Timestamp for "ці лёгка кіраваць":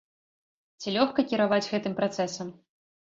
0.79-1.63